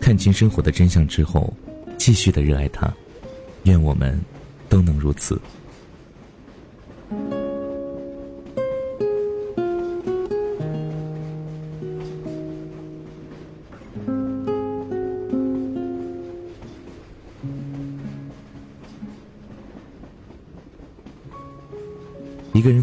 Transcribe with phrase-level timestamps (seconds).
[0.00, 1.52] 看清生活的真相之后，
[1.98, 2.92] 继续的热爱它。
[3.64, 4.18] 愿我们
[4.68, 5.38] 都能如此。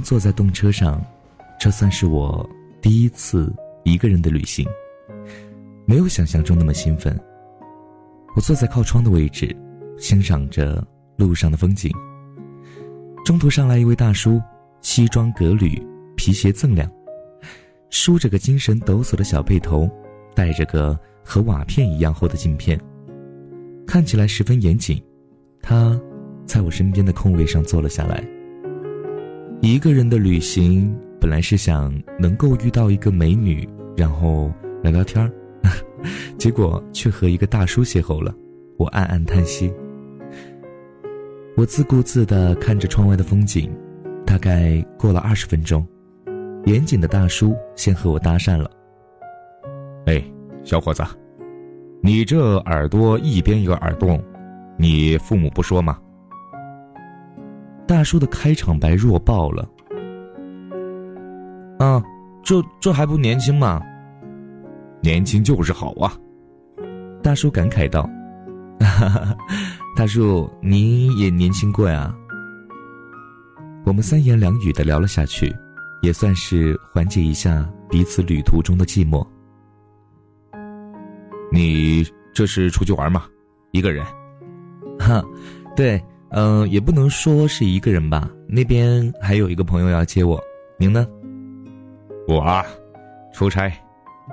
[0.06, 1.04] 坐在动车上，
[1.60, 2.48] 这算是我
[2.80, 3.52] 第一次
[3.84, 4.64] 一个人的旅行。
[5.84, 7.20] 没有想象中那么兴奋。
[8.36, 9.54] 我坐在靠窗的位置，
[9.98, 10.86] 欣赏着
[11.18, 11.92] 路上的风景。
[13.26, 14.40] 中途上来一位大叔，
[14.80, 15.82] 西装革履，
[16.16, 16.88] 皮鞋锃亮，
[17.90, 19.90] 梳着个精神抖擞的小背头，
[20.36, 22.80] 戴着个和瓦片一样厚的镜片，
[23.88, 25.02] 看起来十分严谨。
[25.64, 26.00] 他
[26.46, 28.24] 在我身边的空位上坐了下来。
[29.62, 34.52] 一个人的旅行本来是想能够遇到一个美女，然后
[34.84, 35.32] 聊聊天儿，
[36.38, 38.34] 结果却和一个大叔邂逅了，
[38.78, 39.74] 我暗暗叹息。
[41.58, 43.76] 我自顾自地看着窗外的风景，
[44.26, 45.86] 大概过了二十分钟，
[46.66, 48.70] 严谨的大叔先和我搭讪了
[50.06, 50.24] ：“哎，
[50.64, 51.02] 小伙子，
[52.02, 54.22] 你这耳朵一边有耳洞，
[54.78, 55.98] 你父母不说吗？”
[57.88, 59.70] 大叔的开场白弱爆了。
[61.80, 62.02] 啊，
[62.44, 63.82] 这这还不年轻吗？
[65.02, 66.18] 年轻就是好啊！
[67.22, 68.10] 大叔感慨道。
[68.80, 69.38] 哈哈，
[69.96, 72.16] 大叔您也年轻过呀。
[73.86, 75.54] 我们三言两语的聊了下去，
[76.02, 79.26] 也算是缓解一下彼此旅途中的寂寞。
[81.52, 83.26] 你这是出去玩吗？
[83.72, 84.04] 一个人？
[85.00, 85.24] 哈，
[85.76, 86.04] 对。
[86.38, 88.30] 嗯，也不能说是一个人吧。
[88.46, 90.38] 那边还有一个朋友要接我，
[90.78, 91.08] 您呢？
[92.28, 92.66] 我啊，
[93.34, 93.72] 出差，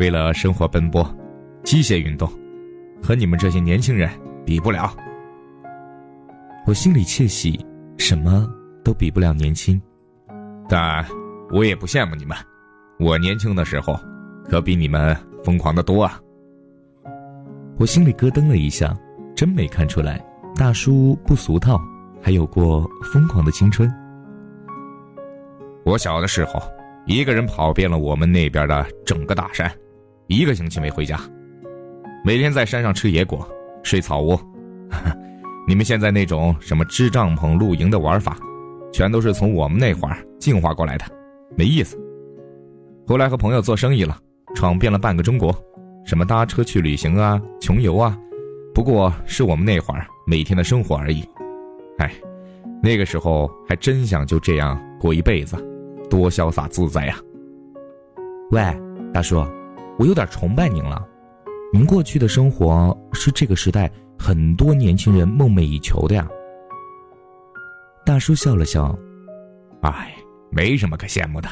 [0.00, 1.08] 为了生活奔波，
[1.62, 2.28] 机械运动，
[3.00, 4.10] 和你们这些年轻人
[4.44, 4.92] 比不了。
[6.66, 7.64] 我心里窃喜，
[7.98, 8.52] 什么
[8.82, 9.80] 都比不了年轻，
[10.68, 11.06] 但
[11.52, 12.36] 我也不羡慕你们。
[12.98, 13.96] 我年轻的时候，
[14.48, 16.20] 可比你们疯狂的多啊。
[17.78, 18.92] 我心里咯噔了一下，
[19.36, 20.20] 真没看出来。
[20.54, 21.80] 大叔不俗套，
[22.22, 23.92] 还有过疯狂的青春。
[25.84, 26.62] 我小的时候，
[27.04, 29.70] 一个人跑遍了我们那边的整个大山，
[30.28, 31.18] 一个星期没回家，
[32.24, 33.46] 每天在山上吃野果，
[33.82, 34.40] 睡草窝。
[35.66, 38.38] 你们现在那种什么支帐篷、露营的玩法，
[38.92, 41.04] 全都是从我们那会儿进化过来的，
[41.56, 41.98] 没意思。
[43.06, 44.16] 后来和朋友做生意了，
[44.54, 45.52] 闯遍了半个中国，
[46.04, 48.16] 什么搭车去旅行啊，穷游啊，
[48.72, 50.06] 不过是我们那会儿。
[50.24, 51.28] 每天的生活而已，
[52.02, 52.12] 哎，
[52.82, 55.56] 那个时候还真想就这样过一辈子，
[56.10, 57.16] 多潇洒自在呀！
[58.50, 58.60] 喂，
[59.14, 59.36] 大叔，
[60.00, 61.06] 我有点崇拜您了。
[61.72, 66.28] 您过去的生活是这个时代很多年轻人梦寐以求的呀。
[68.04, 68.98] 大叔笑了笑，
[69.82, 70.12] 哎，
[70.50, 71.48] 没什么可羡慕的。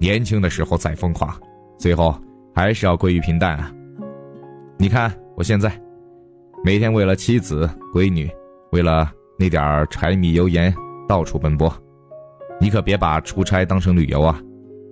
[0.00, 1.38] 年轻的时候再疯狂，
[1.78, 2.18] 最后
[2.54, 3.70] 还是要归于平淡啊。
[4.78, 5.78] 你看我现在。
[6.64, 8.26] 每天为了妻子、闺女，
[8.72, 10.74] 为了那点柴米油盐，
[11.08, 11.72] 到处奔波。
[12.60, 14.40] 你可别把出差当成旅游啊，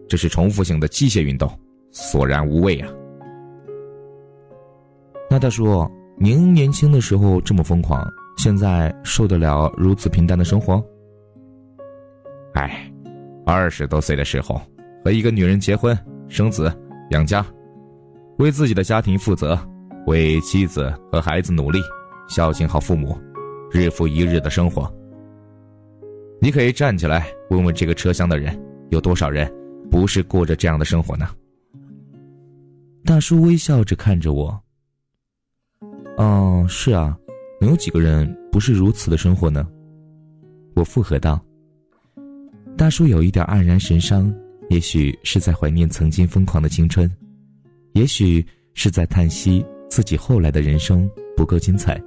[0.08, 1.50] 这是重复性的机械运动，
[1.90, 2.88] 索然无味啊。
[5.30, 5.88] 那大叔，
[6.18, 10.84] 您年轻的时候这么疯狂，现在受得了如此平淡的生活？
[12.54, 12.92] 哎，
[13.46, 14.60] 二十多岁的时候
[15.04, 15.96] 和一个女人结婚、
[16.28, 16.70] 生子、
[17.10, 17.46] 养家，
[18.38, 19.58] 为自己的家庭负责。
[20.08, 21.78] 为妻子和孩子努力，
[22.28, 23.16] 孝敬好父母，
[23.72, 24.92] 日复一日的生活。
[26.40, 28.56] 你可以站起来问问这个车厢的人，
[28.90, 29.50] 有多少人
[29.90, 31.28] 不是过着这样的生活呢？
[33.04, 34.62] 大叔微笑着看着我。
[36.16, 37.16] 哦，是啊，
[37.60, 39.66] 能有几个人不是如此的生活呢？
[40.74, 41.40] 我附和道。
[42.76, 44.34] 大叔有一点黯然神伤，
[44.68, 47.10] 也许是在怀念曾经疯狂的青春，
[47.92, 48.44] 也许
[48.74, 49.64] 是在叹息。
[49.88, 52.02] 自己后来的人生不够精彩。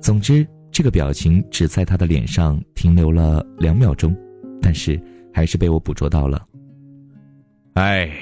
[0.00, 0.46] 总之，
[0.76, 4.14] 这个表情只在他的脸上停留了两秒钟，
[4.60, 5.00] 但是
[5.32, 6.46] 还是被我捕捉到了。
[7.76, 8.12] 哎，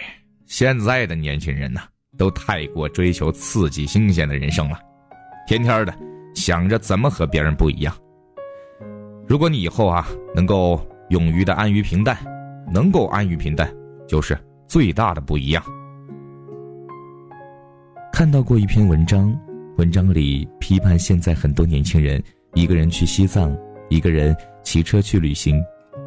[0.46, 1.80] 现在的年轻人呢，
[2.16, 4.78] 都太过追求刺激、新鲜的人生了，
[5.48, 5.92] 天天的
[6.36, 7.92] 想着怎么和别人不一样。
[9.26, 12.16] 如果你以后啊，能够勇于的安于平淡，
[12.72, 13.68] 能够安于平淡，
[14.06, 15.60] 就是最大的不一样。
[18.12, 19.36] 看到过一篇文章，
[19.76, 22.22] 文章里批判现在很多年轻人
[22.54, 23.56] 一个人去西藏，
[23.88, 25.60] 一个人骑车去旅行，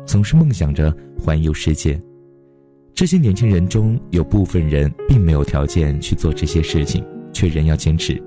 [0.06, 2.00] 总是梦想着环游世界。
[2.94, 8.22] 这些年轻人中有部分人并没有条件去做这些事情，却仍要坚持，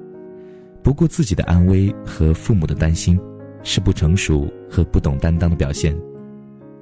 [0.82, 3.18] 不顾自己的安危和父母的担心，
[3.62, 5.96] 是不成熟和不懂担当的表现。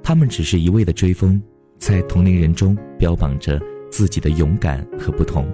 [0.03, 1.41] 他们只是一味的追风，
[1.77, 3.59] 在同龄人中标榜着
[3.89, 5.47] 自己的勇敢和不同。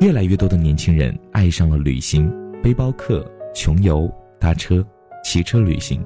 [0.00, 2.32] 越来越多的年轻人爱上了旅行，
[2.62, 4.10] 背包客、穷游、
[4.42, 4.84] 搭车、
[5.24, 6.04] 骑车旅行。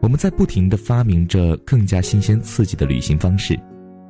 [0.00, 3.58] 我们在不停地发明着更加新鲜刺激的旅行方式。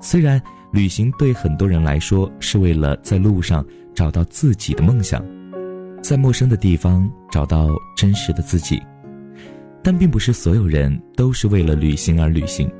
[0.00, 0.40] 虽然
[0.72, 5.24] 旅行对很多人来说是为了在路上找到自己的梦想，
[6.00, 8.80] 在陌生的地方找到真实的自己，
[9.82, 12.70] 但并不是所有人都是为了旅行而旅行。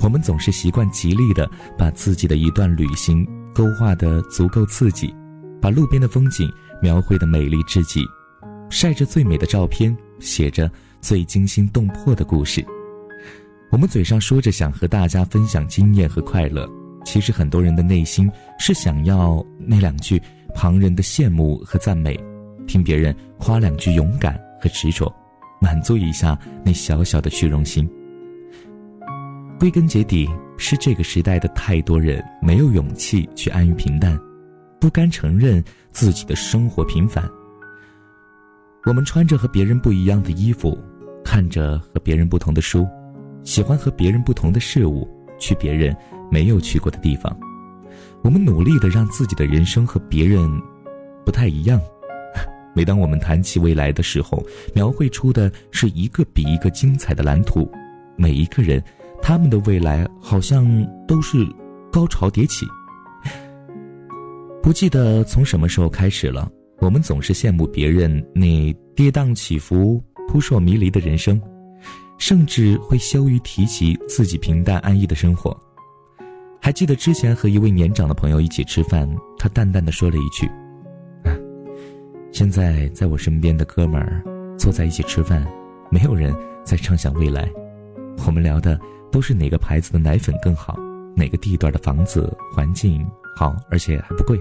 [0.00, 5.14] 我们总是习惯极力的把自己的一段旅行勾画得足够刺激，
[5.60, 6.50] 把路边的风景
[6.80, 8.00] 描绘的美丽至极，
[8.70, 10.70] 晒着最美的照片，写着
[11.00, 12.64] 最惊心动魄的故事。
[13.70, 16.68] 我们嘴上说着想和大家分享经验和快乐，
[17.04, 20.20] 其实很多人的内心是想要那两句
[20.54, 22.18] 旁人的羡慕和赞美，
[22.66, 25.12] 听别人夸两句勇敢和执着，
[25.60, 27.88] 满足一下那小小的虚荣心。
[29.58, 34.18] 归根结底，是这个时代的太多人没有勇气去安于平淡，
[34.80, 37.28] 不甘承认自己的生活平凡。
[38.88, 40.82] 我们穿着和别人不一样的衣服，
[41.22, 42.88] 看着和别人不同的书。
[43.44, 45.06] 喜欢和别人不同的事物，
[45.38, 45.94] 去别人
[46.30, 47.38] 没有去过的地方。
[48.24, 50.50] 我们努力的让自己的人生和别人
[51.22, 51.78] 不太一样。
[52.74, 54.42] 每当我们谈起未来的时候，
[54.74, 57.70] 描绘出的是一个比一个精彩的蓝图。
[58.16, 58.82] 每一个人，
[59.20, 60.66] 他们的未来好像
[61.06, 61.46] 都是
[61.92, 62.66] 高潮迭起。
[64.62, 71.40] 不记得从什么时候开始了，我们总是羡慕别人那跌宕起伏、扑朔迷离的人生。
[72.18, 75.56] 甚至会羞于提及自己平淡安逸的生活。
[76.60, 79.08] 还记得之前和一位年长的朋友一起吃饭，
[79.38, 80.50] 他淡淡的说了一句
[82.32, 84.20] ：“现在在我身边的哥们儿
[84.58, 85.46] 坐在一起吃饭，
[85.92, 86.34] 没有人
[86.64, 87.48] 在畅想未来，
[88.26, 88.76] 我们聊的
[89.12, 90.76] 都是哪个牌子的奶粉更好，
[91.14, 94.36] 哪个地段的房子环境好，而且还不贵。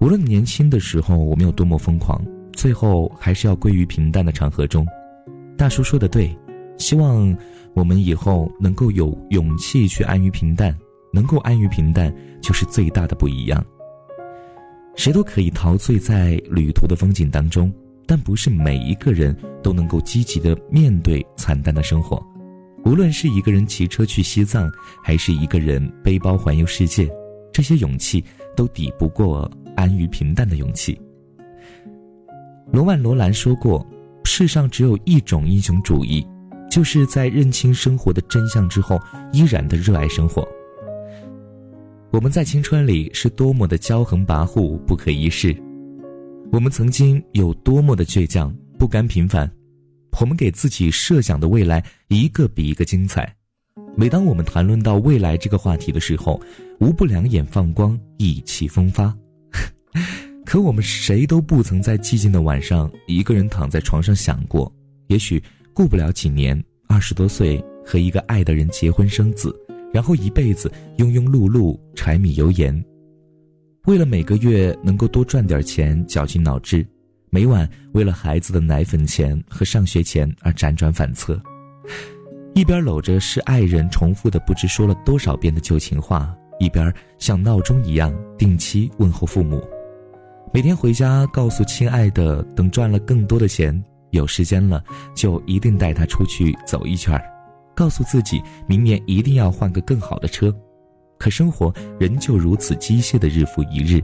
[0.00, 2.24] 无论年轻的时候我们有多么疯狂，
[2.54, 4.86] 最后还是要归于平淡的场合中。”
[5.58, 6.34] 大叔说的对，
[6.78, 7.36] 希望
[7.74, 10.74] 我们以后能够有勇气去安于平淡，
[11.12, 12.10] 能够安于平淡
[12.40, 13.62] 就是最大的不一样。
[14.96, 17.70] 谁都可以陶醉在旅途的风景当中，
[18.06, 22.20] 但不是每一个人都能够积极的面对惨淡的生活。
[22.86, 24.70] 无论是一个人骑车去西藏，
[25.04, 27.06] 还是一个人背包环游世界，
[27.52, 28.24] 这些勇气
[28.56, 29.50] 都抵不过
[29.80, 31.00] 安于平淡的勇气。
[32.72, 33.86] 罗曼·罗兰说过。
[34.22, 36.24] 世上只有一种英雄主义，
[36.70, 39.00] 就是在认清生活的真相之后，
[39.32, 40.46] 依然的热爱生活。
[42.10, 45.56] 我们在青春里是多么的骄横跋扈、不可一世，
[46.52, 49.50] 我们曾经有多么的倔强、不甘平凡。
[50.20, 53.34] 我们给自己设想的未来一个比一个精彩。
[53.96, 56.40] 每当我们谈论到未来这个话题的时候，
[56.78, 59.16] 无不两眼放光，意气风发。
[60.50, 64.68] 可我们谁都不曾在寂静的晚上一个人躺在床上想过，
[65.06, 65.40] 也许
[65.72, 69.54] 过不了几年，二十多岁和一个爱的人结婚生子，
[69.94, 72.84] 然后一辈子庸庸碌碌、柴米油盐，
[73.84, 76.84] 为了每个月能够多赚点钱绞尽脑汁，
[77.30, 81.40] 每晚为了孩子的奶粉钱和上学钱而辗转反侧，
[82.56, 89.62] 一边搂着是爱人重复的不知说了多少遍的旧情话，一边像闹钟一样定期问候父母。
[90.52, 93.80] 每天回家告诉亲爱的，等赚了更多的钱，
[94.10, 94.82] 有时间了
[95.14, 97.22] 就一定带他出去走一圈儿。
[97.72, 100.52] 告诉自己，明年一定要换个更好的车。
[101.18, 104.02] 可生活仍旧如此机械的日复一日。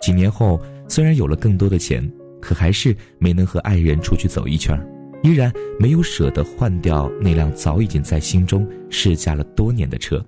[0.00, 4.88] 几年后，虽然有了更多的钱，可还是没能和爱人出去走一圈儿，
[5.22, 10.24] 依然没有舍得换掉那辆早已经在心中试驾了多年的车。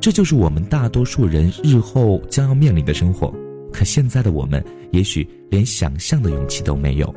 [0.00, 3.32] 这就是我们大多数人日后将要面临的生活。
[3.72, 7.14] 可现在的我们，也许连想象的勇气都没有。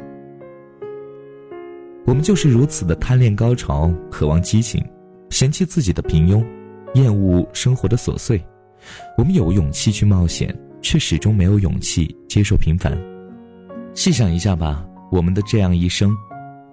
[2.05, 4.83] 我们就是如此的贪恋高潮，渴望激情，
[5.29, 6.45] 嫌弃自己的平庸，
[6.95, 8.41] 厌恶生活的琐碎。
[9.17, 12.97] 我们有勇气去冒险，却始终没有勇气接受平凡。
[13.93, 16.13] 细想一下吧，我们的这样一生，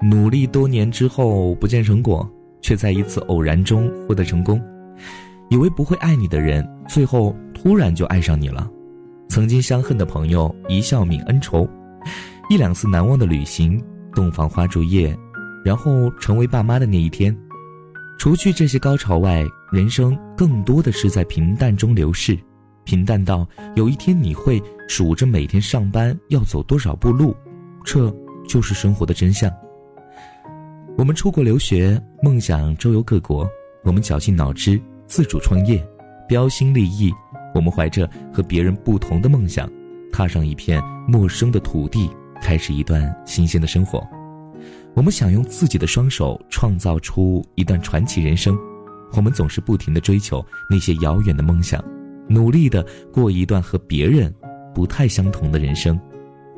[0.03, 2.29] 努力多年之后不见成果，
[2.61, 4.61] 却在一次偶然中获得成功。
[5.49, 8.69] 以为不会爱你的人，最后突然就爱上你了。
[9.31, 11.67] 曾经相恨的朋友一笑泯恩仇，
[12.51, 13.81] 一两次难忘的旅行，
[14.13, 15.17] 洞房花烛夜，
[15.65, 17.35] 然后成为爸妈的那一天，
[18.19, 22.37] 除去这些高潮外，人生更多的是在平淡中流逝，
[22.83, 23.47] 平淡到
[23.77, 27.33] 有一天你会数着每天上班要走多少步路，
[27.85, 28.13] 这
[28.49, 29.49] 就是生活的真相。
[30.99, 33.47] 我们出国留学，梦想周游各国；
[33.85, 35.81] 我们绞尽脑汁自主创业，
[36.27, 37.13] 标新立异；
[37.55, 39.71] 我们怀着和别人不同的梦想，
[40.13, 44.07] 踏上一片陌生的土地，开始一段新鲜的生活。
[44.95, 48.57] 我们想用自己的双手创造出一段传奇人生，
[49.13, 51.83] 我们总是不停地追求那些遥远的梦想，
[52.29, 54.35] 努力地过一段和别人
[54.75, 55.99] 不太相同的人生，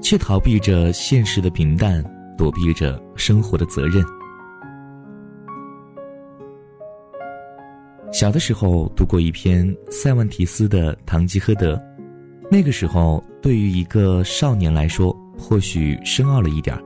[0.02, 2.04] 却逃避着现实的平淡，
[2.36, 4.04] 躲避着生活的责任。
[8.12, 11.74] 小的时候读过一篇塞万提斯的《堂吉诃德》，
[12.50, 16.84] 那个时候对于一个少年来说，或许深奥了一点儿。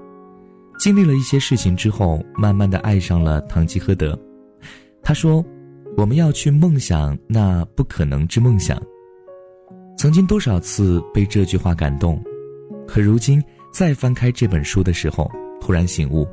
[0.78, 4.16] 经历了一些事情之后，慢慢的爱上了堂吉诃德。
[5.02, 5.44] 他说
[5.98, 8.80] ：“我们要去梦想那不可能之梦想。”
[9.98, 12.22] 曾经多少次被这句话感动，
[12.86, 13.42] 可如今
[13.72, 15.28] 再翻开这本书的时候，
[15.60, 16.24] 突然醒悟：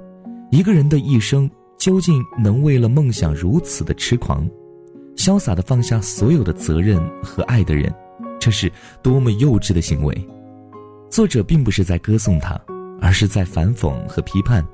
[0.51, 4.47] 一个人的一生究竟能为了梦想如此的痴狂，
[5.23, 7.89] 潇洒的放下所有的责任和爱的人，
[8.41, 8.69] 这是
[9.01, 10.29] 多么幼稚的行为。
[11.09, 12.59] 作者并不是在歌颂他。
[13.01, 14.65] 而是在反讽和批判，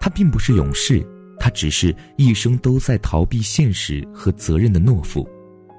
[0.00, 1.06] 他并不是勇士，
[1.38, 5.28] 他只是一生都在逃避现实和责任的懦夫。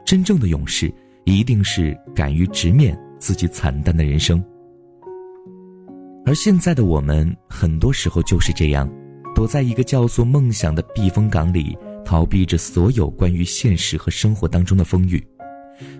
[0.06, 4.44] 真正的勇士，一定是敢于直面自己惨淡的人生。
[6.28, 8.88] 而现在的我们，很多时候就是这样，
[9.34, 15.26] 躲在一个叫做梦想的避风港里，逃避着所有关于现实和生活当中的风雨。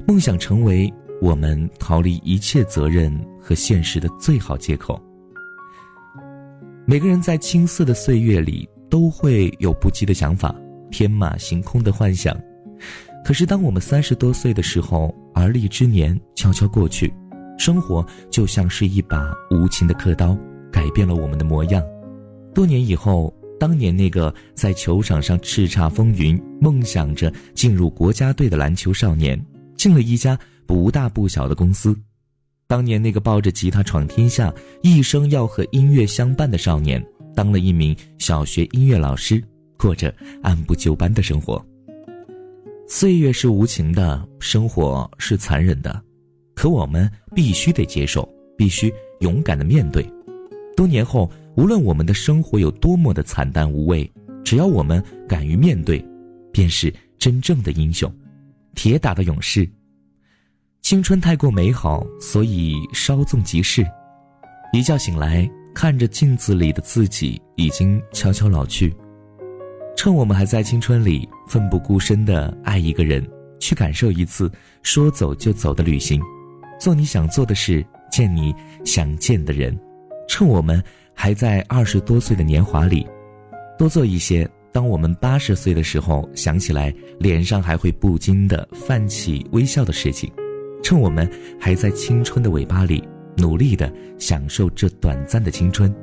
[0.08, 0.92] 梦想成为
[1.22, 5.02] 我们逃离一切责任和现实的最好借口。
[6.86, 10.54] 每个人在青涩的岁月里都会有不羁的想法，
[10.92, 12.38] 天马行空的幻想。
[13.24, 17.12] 可是，当我们三十多岁的时候，而立之年悄悄过去，
[17.58, 20.38] 生活就像是一把无情的刻刀，
[20.70, 21.82] 改变了我们的模样。
[22.54, 29.42] 多年以后，当年那个在球场上叱咤风云、梦想着进入国家队的篮球少年，
[29.78, 31.96] 进了一家不大不小的公司。
[32.68, 37.04] 当年那个抱着吉他闯天下、一生要和音乐相伴的少年，
[37.36, 39.42] 当了一名小学音乐老师，
[39.78, 41.64] 过着按部就班的生活。
[42.88, 46.02] 岁月是无情的，生活是残忍的，
[46.54, 48.92] 可我们必须得接受，必须
[49.22, 50.06] 勇敢的面对。
[50.76, 54.10] 多年后，无论我们的生活有多么的惨淡无味，
[54.44, 56.04] 只要我们敢于面对，
[56.52, 58.12] 便是真正的英雄，
[58.74, 59.70] 铁打的勇士。
[60.82, 63.86] 青春太过美好，所以稍纵即逝。
[64.74, 68.94] 一觉醒来，看着镜子里的自己，已经悄悄老去。
[69.96, 73.24] 趁我们还在青春里，奋不顾身的爱一个人，
[73.60, 76.20] 去感受一次说走就走的旅行，
[76.80, 79.80] 做你想做的事，见你想见的人。
[80.28, 80.84] 趁我们
[81.14, 83.08] 还在二十多岁的年华里，
[83.78, 90.32] 多做一些当我们八十岁的时候想起来，脸上还会不禁的泛起微笑的事情。
[90.82, 91.30] 趁我们
[91.60, 93.04] 还在青春的尾巴里，
[93.38, 95.94] 努力的享受这短暂的青春。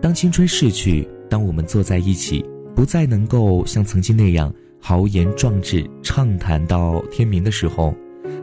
[0.00, 4.50] 当青春逝去，当我们坐在一起，不再能够像曾经那样
[4.80, 7.94] 豪言壮志、畅谈到天明的时候，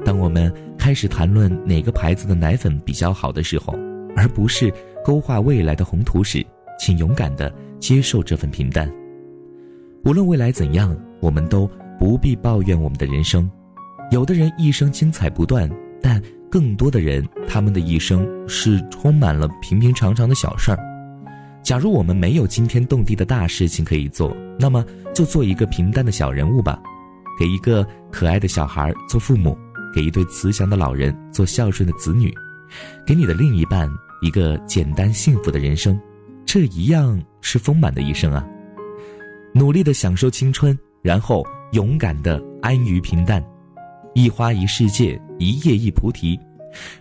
[0.04, 3.74] 当我们开始谈论哪个牌子的奶粉比较好的时候，
[4.16, 4.72] 而不是
[5.06, 6.44] 勾画未来的宏图时，
[6.80, 8.92] 请勇敢的接受这份平淡。
[10.04, 11.70] 无论未来怎样，我们都
[12.00, 13.48] 不必抱怨我们的人生。
[14.10, 15.70] 有的人一生精彩不断，
[16.02, 16.20] 但
[16.50, 20.80] 更多的人，他们的一生是充满了平平常常的小事儿。
[21.62, 24.84] 假如我们没有惊天动地的大事情可以做，那么
[25.14, 26.82] 就做一个平淡的小人物吧，
[27.40, 29.56] 给一个可爱的小孩做父母，
[29.94, 32.34] 给一对慈祥的老人做孝顺的子女，
[33.06, 33.90] 给你的另一半
[34.22, 36.00] 一个简单幸福的人生，
[36.46, 38.46] 这一样是丰满的一生啊！
[39.54, 43.44] 努力的享受青春，然后勇敢的安于平淡。
[44.14, 46.40] 一花一世界，一叶一菩提。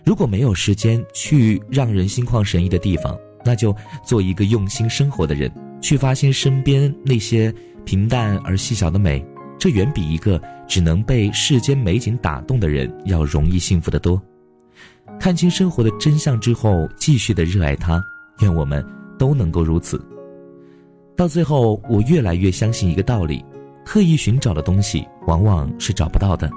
[0.03, 7.53] 如果没有时间去让人心旷神怡的地方，那就做一个用心生活的人，去发现身边那些
[7.85, 9.25] 平淡而细小的美。
[9.57, 14.21] 这远比一个只能被世间美景打动的人要容易幸福得多。
[15.19, 18.03] 看清生活的真相之后，继续的热爱它。
[18.39, 18.85] 愿我们
[19.17, 19.99] 都能够如此。
[21.15, 23.43] 到最后，我越来越相信一个道理：
[23.85, 26.49] 刻意寻找的东西，往往是找不到的。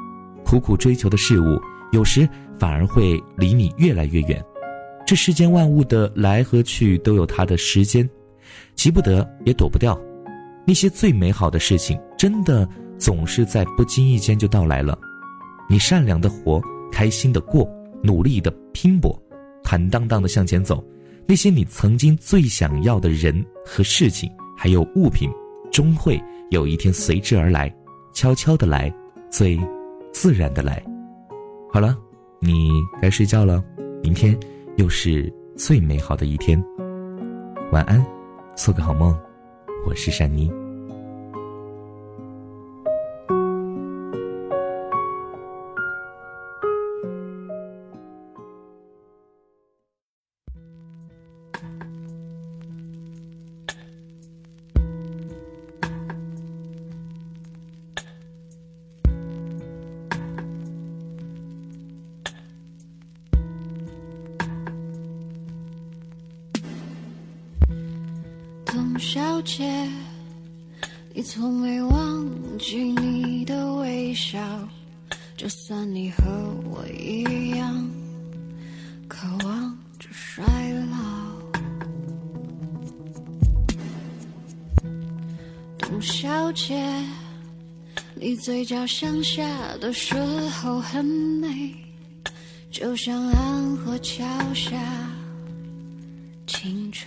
[0.44, 1.60] 苦苦追求的事物，
[1.92, 4.44] 有时反而会离你越来越远。
[5.06, 8.08] 这世间万物的来和去都有它的时间，
[8.74, 9.98] 急不得也躲不掉。
[10.66, 14.98] 那些最美好的事情，真的总是在不经意间就到来了。
[15.70, 16.60] 你善良的活，
[16.90, 17.70] 开心的过，
[18.02, 19.20] 努力的拼搏，
[19.62, 20.84] 坦荡荡的向前走，
[21.26, 25.30] 那些你曾经最想要的人和事情，还有物品，
[25.70, 27.74] 终会有一天随之而来，
[28.12, 28.92] 悄悄的来，
[29.30, 29.58] 最
[30.12, 30.82] 自然的来。
[31.72, 31.96] 好了，
[32.40, 33.62] 你该睡觉了，
[34.02, 34.38] 明天
[34.76, 36.62] 又是最美好的一天。
[37.72, 38.04] 晚安，
[38.56, 39.14] 做个好梦。
[39.86, 40.50] 我是珊妮。
[69.38, 69.88] 董小姐，
[71.14, 74.36] 你从没忘记你的微笑，
[75.36, 76.24] 就算你和
[76.64, 77.88] 我一样
[79.06, 80.44] 渴望着衰
[80.90, 80.98] 老。
[85.78, 86.84] 董小姐，
[88.16, 90.16] 你嘴角向下的时
[90.50, 91.72] 候很美，
[92.72, 94.76] 就像安河桥下
[96.44, 97.06] 清澈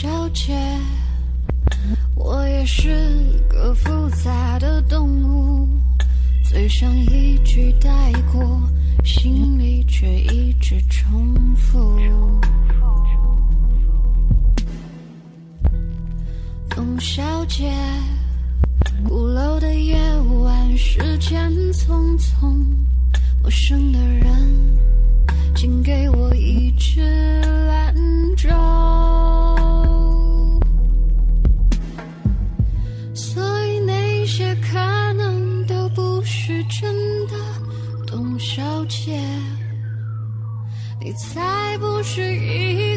[0.00, 0.56] 小姐，
[2.14, 5.68] 我也是个复杂的动物，
[6.44, 8.62] 嘴上一句带过，
[9.02, 11.98] 心里却一直重复。
[16.70, 17.68] 董小姐，
[19.04, 19.98] 鼓楼的夜
[20.44, 22.64] 晚，时间匆匆，
[23.42, 24.78] 陌生的人，
[25.56, 27.42] 请给我一支
[41.08, 42.87] 你才不是一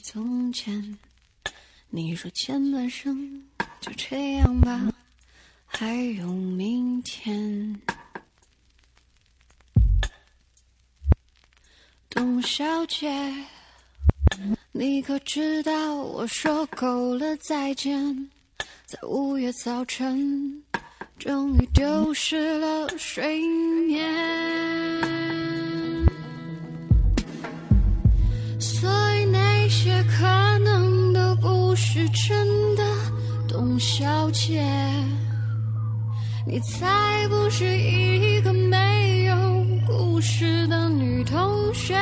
[0.00, 0.98] 从前。
[1.90, 3.42] 你说前半生
[3.80, 4.92] 就这样吧，
[5.64, 7.80] 还有明天。
[12.10, 13.08] 董小姐，
[14.72, 18.30] 你可知道我说够了再见，
[18.86, 20.62] 在五月早晨。
[21.18, 23.40] 终于丢失了睡
[23.86, 24.08] 眠，
[29.80, 30.26] 些可
[30.64, 32.82] 能都不是真的，
[33.46, 34.60] 董小姐，
[36.44, 41.94] 你才不是一个没有故事的女同学。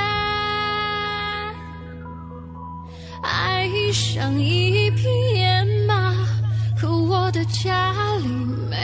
[3.21, 5.03] 爱上一匹
[5.35, 6.15] 野马，
[6.81, 8.27] 可我的家里
[8.71, 8.76] 没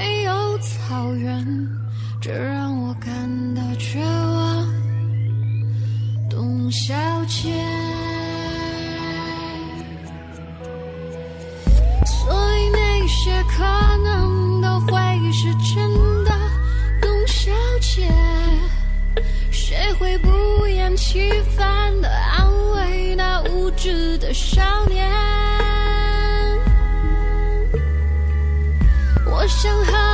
[20.02, 25.08] 会不厌其烦的安慰那无知的少年？
[29.24, 30.12] 我想和